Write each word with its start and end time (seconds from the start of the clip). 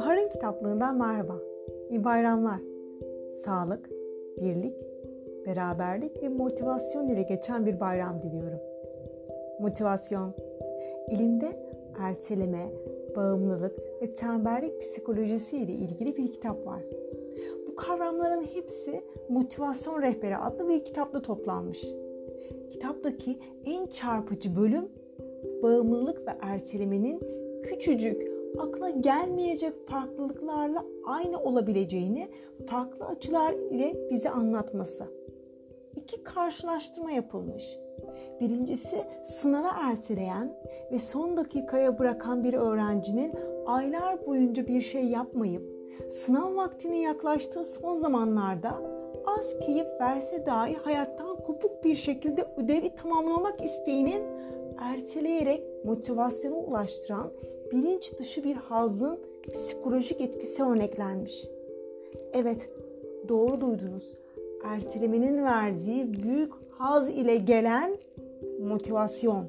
Bahar'ın 0.00 0.28
kitaplığından 0.28 0.98
merhaba. 0.98 1.38
İyi 1.90 2.04
bayramlar. 2.04 2.60
Sağlık, 3.44 3.90
birlik, 4.40 4.74
beraberlik 5.46 6.22
ve 6.22 6.28
motivasyon 6.28 7.08
ile 7.08 7.22
geçen 7.22 7.66
bir 7.66 7.80
bayram 7.80 8.22
diliyorum. 8.22 8.58
Motivasyon, 9.60 10.34
ilimde 11.10 11.48
erteleme, 11.98 12.72
bağımlılık 13.16 13.78
ve 14.02 14.14
tembellik 14.14 14.80
psikolojisi 14.80 15.56
ile 15.56 15.72
ilgili 15.72 16.16
bir 16.16 16.32
kitap 16.32 16.66
var. 16.66 16.82
Bu 17.66 17.76
kavramların 17.76 18.42
hepsi 18.42 19.00
Motivasyon 19.28 20.02
Rehberi 20.02 20.36
adlı 20.36 20.68
bir 20.68 20.84
kitapta 20.84 21.22
toplanmış. 21.22 21.84
Kitaptaki 22.70 23.38
en 23.64 23.86
çarpıcı 23.86 24.56
bölüm 24.56 24.88
bağımlılık 25.62 26.26
ve 26.26 26.32
ertelemenin 26.40 27.20
küçücük, 27.62 28.29
akla 28.58 28.90
gelmeyecek 28.90 29.88
farklılıklarla 29.88 30.84
aynı 31.06 31.42
olabileceğini 31.42 32.28
farklı 32.66 33.06
açılar 33.06 33.52
ile 33.52 34.10
bize 34.10 34.30
anlatması. 34.30 35.04
İki 35.96 36.24
karşılaştırma 36.24 37.10
yapılmış. 37.10 37.78
Birincisi 38.40 39.04
sınava 39.24 39.70
erteleyen 39.80 40.56
ve 40.92 40.98
son 40.98 41.36
dakikaya 41.36 41.98
bırakan 41.98 42.44
bir 42.44 42.54
öğrencinin 42.54 43.34
aylar 43.66 44.26
boyunca 44.26 44.66
bir 44.66 44.80
şey 44.80 45.04
yapmayıp 45.04 45.62
sınav 46.10 46.56
vaktine 46.56 47.00
yaklaştığı 47.00 47.64
son 47.64 47.94
zamanlarda 47.94 48.70
az 49.26 49.58
keyif 49.66 49.86
verse 50.00 50.46
dahi 50.46 50.74
hayattan 50.74 51.36
kopuk 51.36 51.84
bir 51.84 51.94
şekilde 51.94 52.44
ödevi 52.56 52.94
tamamlamak 52.94 53.64
isteğinin 53.64 54.22
erteleyerek 54.80 55.84
motivasyona 55.84 56.56
ulaştıran 56.56 57.32
bilinç 57.72 58.18
dışı 58.18 58.44
bir 58.44 58.54
hazın 58.54 59.18
psikolojik 59.52 60.20
etkisi 60.20 60.62
örneklenmiş. 60.62 61.46
Evet, 62.32 62.70
doğru 63.28 63.60
duydunuz. 63.60 64.16
Ertelemenin 64.64 65.44
verdiği 65.44 66.14
büyük 66.14 66.52
haz 66.70 67.08
ile 67.08 67.36
gelen 67.36 67.96
motivasyon. 68.60 69.44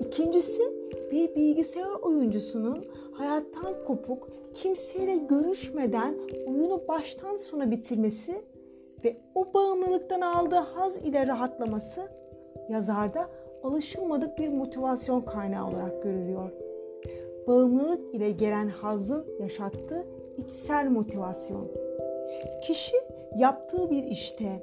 İkincisi 0.00 0.62
bir 1.10 1.34
bilgisayar 1.36 2.02
oyuncusunun 2.02 2.84
hayattan 3.12 3.84
kopuk, 3.86 4.28
kimseyle 4.54 5.16
görüşmeden 5.16 6.14
oyunu 6.46 6.88
baştan 6.88 7.36
sona 7.36 7.70
bitirmesi 7.70 8.34
ve 9.04 9.16
o 9.34 9.54
bağımlılıktan 9.54 10.20
aldığı 10.20 10.54
haz 10.54 10.96
ile 10.96 11.26
rahatlaması 11.26 12.00
yazarda 12.68 13.30
alışılmadık 13.62 14.38
bir 14.38 14.48
motivasyon 14.48 15.20
kaynağı 15.20 15.68
olarak 15.68 16.02
görülüyor. 16.02 16.50
Bağımlılık 17.46 18.14
ile 18.14 18.30
gelen 18.30 18.68
hazın 18.68 19.24
yaşattığı 19.40 20.06
içsel 20.36 20.90
motivasyon. 20.90 21.68
Kişi 22.66 22.96
yaptığı 23.36 23.90
bir 23.90 24.04
işte, 24.04 24.62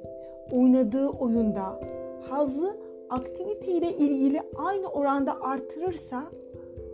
oynadığı 0.52 1.08
oyunda 1.08 1.80
hazı 2.30 2.76
aktivite 3.10 3.72
ile 3.72 3.92
ilgili 3.92 4.42
aynı 4.56 4.88
oranda 4.88 5.40
artırırsa 5.40 6.24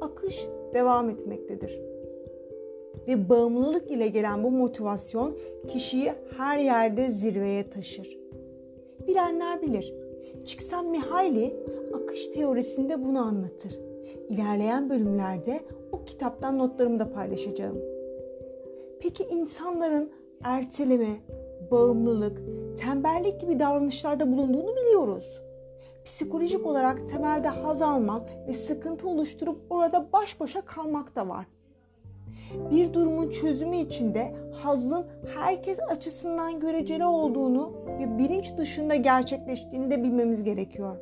akış 0.01 0.47
devam 0.75 1.11
etmektedir. 1.11 1.81
Ve 3.09 3.29
bağımlılık 3.29 3.91
ile 3.91 4.09
gelen 4.09 4.45
bu 4.45 4.51
motivasyon 4.51 5.37
kişiyi 5.69 6.13
her 6.37 6.59
yerde 6.59 7.11
zirveye 7.11 7.71
taşır. 7.71 8.19
Bilenler 9.09 9.63
bilir. 9.63 9.95
Csikszentmihalyi 10.45 11.57
akış 11.95 12.29
teorisinde 12.29 13.05
bunu 13.05 13.19
anlatır. 13.19 13.79
İlerleyen 14.29 14.91
bölümlerde 14.91 15.61
o 15.93 16.05
kitaptan 16.05 16.59
notlarımı 16.59 16.99
da 16.99 17.13
paylaşacağım. 17.13 17.79
Peki 19.01 19.25
insanların 19.25 20.11
erteleme, 20.43 21.17
bağımlılık, 21.71 22.43
tembellik 22.79 23.41
gibi 23.41 23.61
davranışlarda 23.61 24.33
bulunduğunu 24.33 24.77
biliyoruz. 24.77 25.41
Psikolojik 26.05 26.67
olarak 26.67 27.09
temelde 27.09 27.49
haz 27.49 27.83
almak 27.83 28.23
ve 28.49 28.53
sıkıntı 28.53 29.09
oluşturup 29.09 29.59
orada 29.71 30.07
baş 30.13 30.41
başa 30.41 30.61
kalmak 30.61 31.17
da 31.17 31.29
var. 31.29 31.47
Bir 32.71 32.93
durumun 32.93 33.31
çözümü 33.31 33.77
içinde 33.77 34.35
hazın 34.53 35.07
herkes 35.35 35.79
açısından 35.89 36.61
göreceli 36.61 37.05
olduğunu 37.05 37.73
ve 37.99 38.19
bilinç 38.19 38.57
dışında 38.57 38.95
gerçekleştiğini 38.95 39.91
de 39.91 40.03
bilmemiz 40.03 40.43
gerekiyor. 40.43 40.97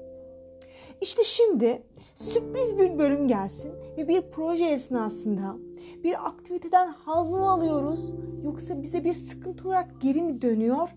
İşte 1.01 1.23
şimdi 1.25 1.83
sürpriz 2.15 2.79
bir 2.79 2.99
bölüm 2.99 3.29
gelsin 3.29 3.73
ve 3.97 4.09
bir 4.09 4.23
proje 4.23 4.65
esnasında 4.65 5.57
bir 6.05 6.29
aktiviteden 6.29 6.89
haz 6.89 7.31
mı 7.31 7.51
alıyoruz 7.51 8.01
yoksa 8.45 8.83
bize 8.83 9.05
bir 9.05 9.15
sıkıntı 9.15 9.69
olarak 9.69 10.01
geri 10.01 10.23
mi 10.23 10.43
dönüyor? 10.43 10.89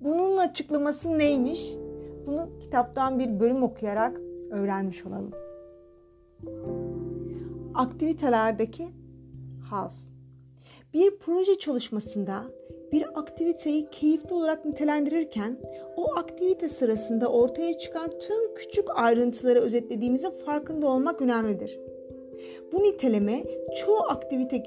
Bunun 0.00 0.36
açıklaması 0.36 1.18
neymiş? 1.18 1.74
Bunu 2.26 2.48
kitaptan 2.60 3.18
bir 3.18 3.40
bölüm 3.40 3.62
okuyarak 3.62 4.20
öğrenmiş 4.50 5.06
olalım. 5.06 5.30
Aktivitelerdeki 7.74 8.88
haz. 9.70 10.12
Bir 10.94 11.18
proje 11.18 11.58
çalışmasında 11.58 12.44
bir 12.92 13.04
aktiviteyi 13.14 13.86
keyifli 13.90 14.34
olarak 14.34 14.64
nitelendirirken 14.64 15.56
o 15.96 16.14
aktivite 16.16 16.68
sırasında 16.68 17.28
ortaya 17.28 17.78
çıkan 17.78 18.10
tüm 18.10 18.54
küçük 18.54 18.84
ayrıntıları 18.94 19.60
özetlediğimizin 19.60 20.30
farkında 20.30 20.88
olmak 20.88 21.22
önemlidir. 21.22 21.80
Bu 22.72 22.82
niteleme 22.82 23.44
çoğu 23.84 24.02
aktivite 24.08 24.62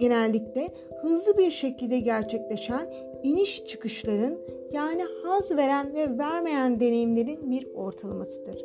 genellikle 0.00 0.68
hızlı 1.02 1.38
bir 1.38 1.50
şekilde 1.50 1.98
gerçekleşen 1.98 2.92
iniş 3.22 3.64
çıkışların 3.64 4.38
yani 4.72 5.02
haz 5.22 5.50
veren 5.50 5.94
ve 5.94 6.18
vermeyen 6.18 6.80
deneyimlerin 6.80 7.50
bir 7.50 7.66
ortalamasıdır. 7.74 8.64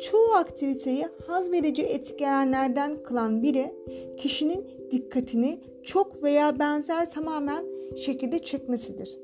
Çoğu 0.00 0.34
aktiviteyi 0.34 1.06
haz 1.26 1.52
verici 1.52 1.82
etkenlerden 1.82 3.02
kılan 3.02 3.42
biri 3.42 3.74
kişinin 4.16 4.66
dikkatini 4.90 5.60
çok 5.82 6.22
veya 6.22 6.58
benzer 6.58 7.10
tamamen 7.10 7.64
şekilde 7.96 8.38
çekmesidir. 8.38 9.18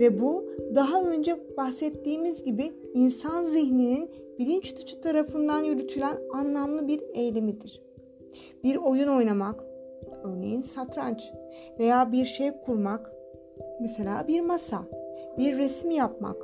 Ve 0.00 0.20
bu 0.20 0.44
daha 0.74 1.02
önce 1.04 1.36
bahsettiğimiz 1.56 2.42
gibi 2.42 2.72
insan 2.94 3.44
zihninin 3.44 4.10
bilinç 4.38 4.76
dışı 4.76 5.00
tarafından 5.00 5.62
yürütülen 5.62 6.18
anlamlı 6.34 6.88
bir 6.88 7.02
eylemidir. 7.14 7.82
Bir 8.64 8.76
oyun 8.76 9.08
oynamak, 9.08 9.64
örneğin 10.24 10.62
satranç 10.62 11.32
veya 11.78 12.12
bir 12.12 12.24
şey 12.24 12.52
kurmak, 12.64 13.12
mesela 13.80 14.24
bir 14.28 14.40
masa, 14.40 14.82
bir 15.38 15.58
resim 15.58 15.90
yapmak, 15.90 16.36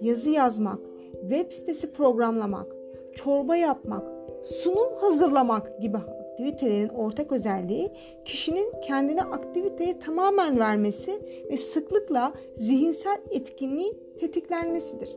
yazı 0.00 0.30
yazmak, 0.30 0.78
web 1.20 1.52
sitesi 1.52 1.92
programlamak, 1.92 2.76
çorba 3.14 3.56
yapmak, 3.56 4.02
sunum 4.42 4.88
hazırlamak 5.00 5.80
gibi 5.80 5.98
aktivitelerin 6.40 6.88
ortak 6.88 7.32
özelliği 7.32 7.90
kişinin 8.24 8.72
kendine 8.86 9.22
aktiviteye 9.22 9.98
tamamen 9.98 10.58
vermesi 10.58 11.12
ve 11.50 11.56
sıklıkla 11.56 12.32
zihinsel 12.56 13.18
etkinliğin 13.30 13.96
tetiklenmesidir. 14.20 15.16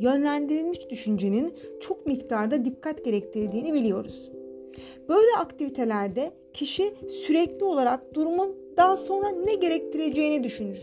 Yönlendirilmiş 0.00 0.90
düşüncenin 0.90 1.54
çok 1.80 2.06
miktarda 2.06 2.64
dikkat 2.64 3.04
gerektirdiğini 3.04 3.74
biliyoruz. 3.74 4.32
Böyle 5.08 5.30
aktivitelerde 5.38 6.32
kişi 6.52 6.94
sürekli 7.08 7.64
olarak 7.64 8.14
durumun 8.14 8.56
daha 8.76 8.96
sonra 8.96 9.28
ne 9.28 9.54
gerektireceğini 9.54 10.44
düşünür. 10.44 10.78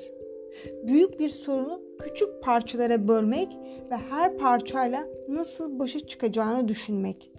Büyük 0.84 1.20
bir 1.20 1.30
sorunu 1.30 1.81
küçük 2.00 2.44
parçalara 2.44 3.08
bölmek 3.08 3.58
ve 3.91 3.96
her 3.96 4.38
parçayla 4.38 5.08
nasıl 5.29 5.79
başa 5.79 6.00
çıkacağını 6.00 6.67
düşünmek 6.67 7.33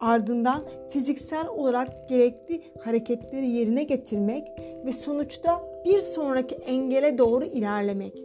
ardından 0.00 0.64
fiziksel 0.90 1.48
olarak 1.48 2.08
gerekli 2.08 2.62
hareketleri 2.80 3.46
yerine 3.46 3.82
getirmek 3.82 4.48
ve 4.84 4.92
sonuçta 4.92 5.62
bir 5.84 6.00
sonraki 6.00 6.54
engele 6.54 7.18
doğru 7.18 7.44
ilerlemek. 7.44 8.24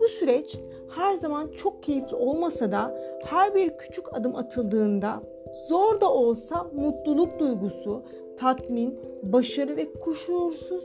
Bu 0.00 0.08
süreç 0.08 0.58
her 0.96 1.14
zaman 1.14 1.48
çok 1.48 1.82
keyifli 1.82 2.16
olmasa 2.16 2.72
da 2.72 3.00
her 3.24 3.54
bir 3.54 3.78
küçük 3.78 4.14
adım 4.14 4.36
atıldığında 4.36 5.22
zor 5.68 6.00
da 6.00 6.12
olsa 6.12 6.66
mutluluk 6.74 7.38
duygusu, 7.38 8.02
tatmin, 8.36 8.98
başarı 9.22 9.76
ve 9.76 9.92
kuşursuz 9.92 10.84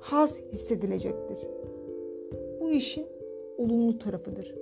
haz 0.00 0.36
hissedilecektir. 0.52 1.38
Bu 2.60 2.70
işin 2.70 3.06
olumlu 3.58 3.98
tarafıdır. 3.98 4.59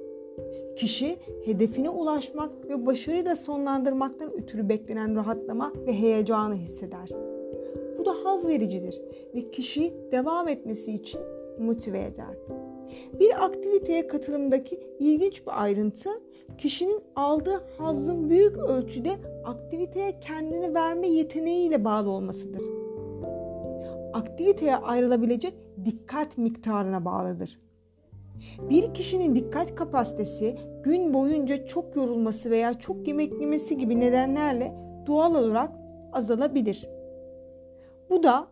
Kişi 0.78 1.18
hedefine 1.44 1.90
ulaşmak 1.90 2.50
ve 2.68 2.86
başarıyla 2.86 3.36
sonlandırmaktan 3.36 4.32
ötürü 4.32 4.68
beklenen 4.68 5.16
rahatlama 5.16 5.72
ve 5.86 5.92
heyecanı 5.92 6.54
hisseder. 6.54 7.08
Bu 7.98 8.04
da 8.04 8.14
haz 8.24 8.46
vericidir 8.46 9.00
ve 9.34 9.50
kişi 9.50 9.94
devam 10.12 10.48
etmesi 10.48 10.92
için 10.92 11.20
motive 11.58 12.04
eder. 12.04 12.36
Bir 13.20 13.44
aktiviteye 13.44 14.06
katılımdaki 14.06 14.80
ilginç 14.98 15.46
bir 15.46 15.62
ayrıntı 15.62 16.10
kişinin 16.58 17.00
aldığı 17.16 17.62
hazzın 17.78 18.30
büyük 18.30 18.56
ölçüde 18.56 19.10
aktiviteye 19.44 20.20
kendini 20.20 20.74
verme 20.74 21.08
yeteneğiyle 21.08 21.84
bağlı 21.84 22.10
olmasıdır. 22.10 22.62
Aktiviteye 24.12 24.76
ayrılabilecek 24.76 25.54
dikkat 25.84 26.38
miktarına 26.38 27.04
bağlıdır. 27.04 27.67
Bir 28.70 28.94
kişinin 28.94 29.36
dikkat 29.36 29.74
kapasitesi 29.74 30.56
gün 30.82 31.14
boyunca 31.14 31.66
çok 31.66 31.96
yorulması 31.96 32.50
veya 32.50 32.78
çok 32.78 33.08
yemek 33.08 33.40
yemesi 33.40 33.78
gibi 33.78 34.00
nedenlerle 34.00 34.74
doğal 35.06 35.34
olarak 35.34 35.72
azalabilir. 36.12 36.88
Bu 38.10 38.22
da 38.22 38.48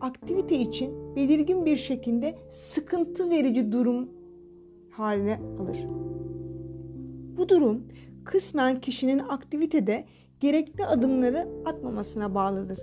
aktivite 0.00 0.58
için 0.58 1.16
belirgin 1.16 1.66
bir 1.66 1.76
şekilde 1.76 2.38
sıkıntı 2.50 3.30
verici 3.30 3.72
durum 3.72 4.08
haline 4.90 5.40
alır. 5.58 5.78
Bu 7.36 7.48
durum 7.48 7.84
kısmen 8.24 8.80
kişinin 8.80 9.18
aktivitede 9.18 10.04
gerekli 10.40 10.86
adımları 10.86 11.48
atmamasına 11.64 12.34
bağlıdır. 12.34 12.78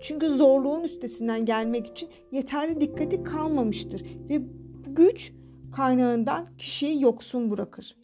Çünkü 0.00 0.28
zorluğun 0.28 0.82
üstesinden 0.82 1.44
gelmek 1.44 1.86
için 1.86 2.08
yeterli 2.32 2.80
dikkati 2.80 3.22
kalmamıştır 3.22 4.04
ve 4.28 4.42
güç 4.86 5.32
kaynağından 5.76 6.46
kişiyi 6.58 7.02
yoksun 7.02 7.50
bırakır. 7.50 7.96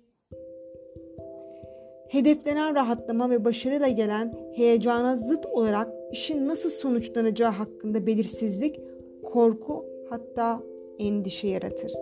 Hedeflenen 2.09 2.75
rahatlama 2.75 3.31
ve 3.31 3.45
başarıyla 3.45 3.89
gelen 3.89 4.35
heyecana 4.55 5.17
zıt 5.17 5.47
olarak 5.47 5.89
işin 6.13 6.49
nasıl 6.49 6.71
sonuçlanacağı 6.71 7.51
hakkında 7.51 8.07
belirsizlik, 8.07 8.81
korku 9.25 9.85
hatta 10.11 10.63
endişe 10.99 11.49
yaratır. 11.49 11.93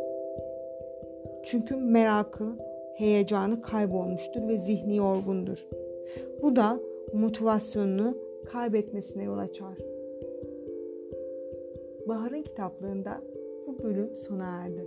Çünkü 1.44 1.76
merakı, 1.76 2.44
heyecanı 2.94 3.62
kaybolmuştur 3.62 4.48
ve 4.48 4.58
zihni 4.58 4.96
yorgundur. 4.96 5.66
Bu 6.42 6.56
da 6.56 6.80
motivasyonunu 7.12 8.16
kaybetmesine 8.46 9.24
yol 9.24 9.38
açar. 9.38 9.78
Bahar'ın 12.08 12.42
kitaplığında 12.42 13.22
bu 13.66 13.82
bölüm 13.82 14.16
sona 14.16 14.44
erdi. 14.44 14.86